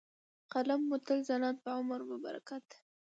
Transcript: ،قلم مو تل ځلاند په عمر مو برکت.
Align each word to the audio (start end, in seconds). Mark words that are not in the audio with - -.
،قلم 0.53 0.81
مو 0.89 0.97
تل 1.05 1.19
ځلاند 1.27 1.57
په 1.63 1.69
عمر 1.77 1.99
مو 2.07 2.15
برکت. 2.25 2.65